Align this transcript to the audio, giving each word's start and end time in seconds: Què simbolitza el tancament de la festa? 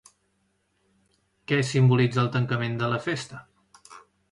Què 1.51 1.59
simbolitza 1.69 2.23
el 2.23 2.33
tancament 2.39 2.81
de 2.83 2.91
la 2.97 3.01
festa? 3.07 3.45